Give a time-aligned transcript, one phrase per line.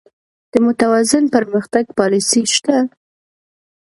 [0.51, 2.77] د متوازن پرمختګ پالیسي شته؟